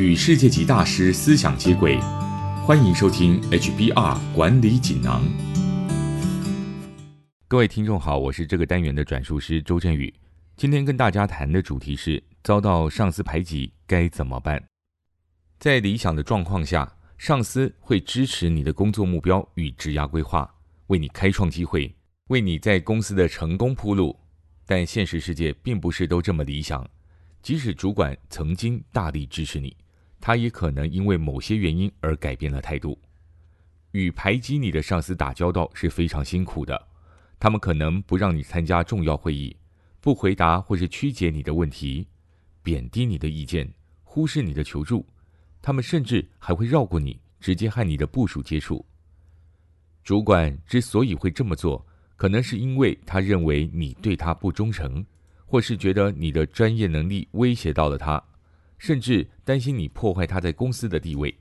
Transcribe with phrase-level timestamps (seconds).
[0.00, 2.00] 与世界级大师思想接轨，
[2.64, 5.22] 欢迎收听 HBR 管理锦囊。
[7.46, 10.12] 各位听众好，我是这个单元的转述师周振宇。
[10.56, 14.64] 今天跟大家谈的主题是：遭到上司排挤该怎么办？
[15.58, 20.50] 在理想的状况下，上司会支持你的工作目标与职涯规划，
[20.86, 21.94] 为你开创机会，
[22.28, 24.18] 为你在公司的成功铺路。
[24.64, 26.88] 但现实世界并不是都这么理想。
[27.42, 29.74] 即使主管曾经大力支持你，
[30.20, 32.98] 他也可能因为某些原因而改变了态度。
[33.92, 36.88] 与排挤你的上司打交道是非常辛苦的，
[37.38, 39.56] 他们可能不让你参加重要会议，
[40.00, 42.06] 不回答或是曲解你的问题，
[42.62, 43.72] 贬低你的意见，
[44.04, 45.04] 忽视你的求助。
[45.62, 48.84] 他们甚至还会绕过你，直接和你的部署接触。
[50.04, 51.84] 主管之所以会这么做，
[52.16, 55.04] 可能是因为他认为你对他不忠诚。
[55.52, 58.22] 或是觉得你的专业能力威胁到了他，
[58.80, 61.32] 甚至担心你破坏他在公司的地位。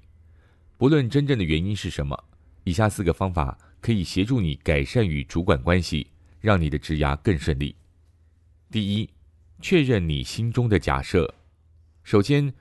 [0.78, 2.26] 不论真正的原因是什么，
[2.66, 6.06] 以下四个方法可以协助你改善与主管关系，
[6.42, 7.74] 让你的职涯更顺利。
[8.70, 9.10] 第一，
[9.62, 11.34] 确认你心中的假设。
[12.04, 12.54] 首先，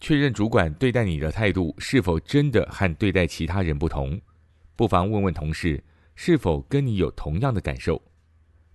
[0.00, 4.18] 确认主管对待你的态度是否真的和对待其他人不同。
[4.74, 8.02] 不妨问问同事是否跟你有同样的感受。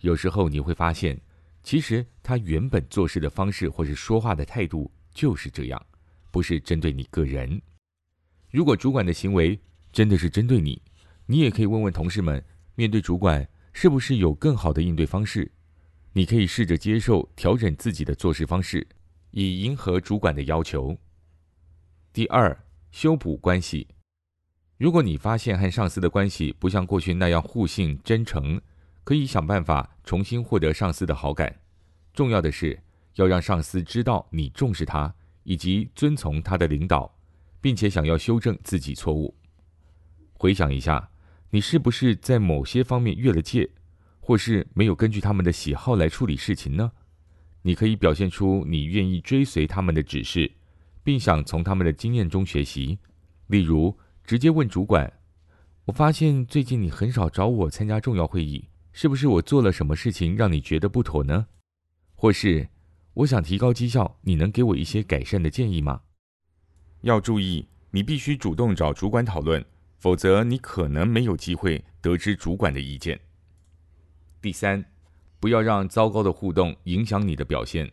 [0.02, 1.20] 有时候你会发现。
[1.64, 5.86] 其实他原本做事的方式或是说话的态度就是这样，
[6.30, 7.60] 不是针对你个人。
[8.52, 9.60] 如果主管的行为
[9.92, 10.80] 真的是针对你，
[11.26, 15.52] 你也可以问问同事们，面对主管是不是有更好的应对方式？
[16.14, 18.88] 你可以试着接受调整自己的做事方式，
[19.32, 20.96] 以迎合主管的要求。
[22.14, 22.56] 第二，
[22.92, 23.88] 修补关系。
[24.78, 28.62] 如果你发现和上司的关系不像过去那样互信真诚。
[29.08, 31.62] 可以想办法重新获得上司的好感。
[32.14, 32.78] 重要的是
[33.18, 37.14] 要让上司知道你重视他，以及遵从他的领导，
[37.60, 39.36] 并且想要修正自己错误。
[40.34, 41.10] 回想一下，
[41.50, 43.70] 你是不是在某些方面越了界，
[44.20, 46.92] 或是没有根据他们的喜好来处理事情呢？
[47.64, 50.50] 你可以表现出你愿意追随他们的指示，
[51.04, 53.00] 并想从他们的经验中学习。
[53.48, 55.12] 例如，直接问主管
[55.86, 61.48] ：“我发现最近你很少找我参加重要会议。”是不是我做了什么事情让你觉得不妥呢？
[62.16, 62.68] 或是
[63.18, 66.02] 我想提高绩效，你能给我一些改善的建议吗？
[67.02, 69.66] 要注意，你必须主动找主管讨论，
[69.98, 73.20] 否则你可能没有机会得知主管的意见。
[74.40, 74.86] 第三，
[75.40, 77.92] 不要让糟糕的互动影响你的表现。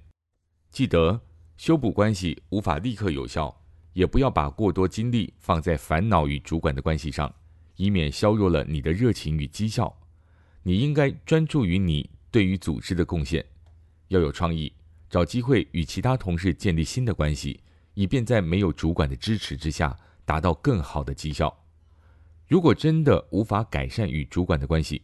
[0.71, 1.19] 记得，
[1.57, 3.63] 修补关系无法立刻有效，
[3.95, 7.35] 也不要把过多精力放在烦恼与主管的关系上，
[7.77, 9.97] 以免削弱了你的热情与绩效。
[10.65, 13.43] 你应该专注于你对于组织的贡献，
[14.09, 14.71] 要有创意，
[15.15, 17.61] 找机会与其他同事建立新的关系，
[17.95, 21.57] 以便在没有主管的支持之下达到更好的绩效。
[22.49, 25.03] 如果真的无法改善与主管的关系，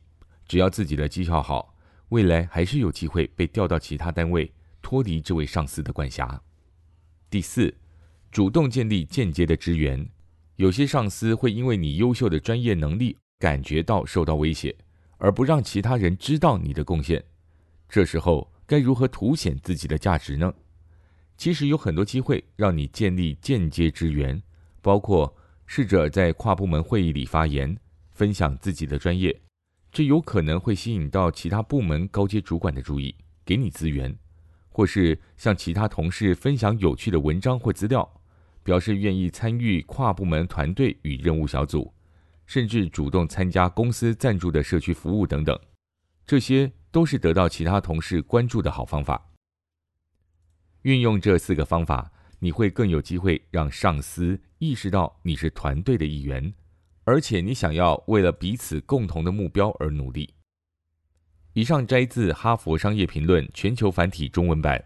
[0.49, 1.77] 只要自己的绩效好，
[2.09, 6.43] 未来还是有机会被调到其他单位，脱离这位上司的管辖。
[7.31, 7.73] 第四，
[8.33, 10.05] 主动建立间接的支援。
[10.57, 14.75] 有些上司会因为你优秀的专业能力，感觉到受到威胁。
[15.19, 17.23] 而不让其他人知道你的贡献，
[17.89, 20.55] 这时候该如何凸显自己的价值呢？
[21.37, 24.41] 其实有很多机会让你建立间接支援，
[24.81, 25.37] 包括
[25.67, 27.77] 试着在跨部门会议里发言，
[28.13, 29.37] 分享自己的专业，
[29.91, 33.13] 这有可能会吸引到其他部门高阶主管的注意，
[33.45, 34.15] 给你资源；
[34.69, 38.09] 或是向其他同事分享有趣的文章或资料，
[38.63, 41.93] 表示愿意参与跨部门团队与任务小组。
[42.47, 45.59] 甚至主动参加公司赞助的社区服务等等，
[46.25, 49.31] 这些都是得到其他同事关注的好方法。
[50.83, 56.55] 运用这四个方法，你会更有机会让上司意识到你是团队的一员，
[57.05, 60.35] 而且你想要为了彼此共同的目标而努力。
[61.53, 64.83] 以上摘自《哈佛商业评论》全球繁体中文版，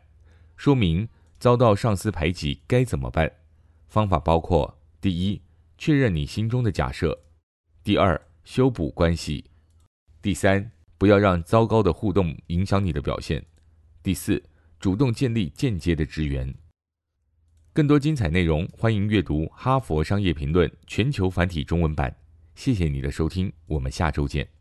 [0.56, 3.30] 说明遭到上司排挤该怎么办。
[3.86, 5.42] 方法包括：第一，
[5.78, 7.20] 确认你心中的假设。
[7.84, 9.44] 第二，修补关系；
[10.22, 13.40] 第三，不要让糟糕的互动影响你的表现；
[14.02, 14.42] 第四，
[14.78, 16.54] 主动建立间接的支援。
[17.72, 22.14] 更多精彩内容，欢迎阅读《哈佛商业评论》全球繁体中文版。
[22.54, 24.53] 谢谢你的收听，我们下周见。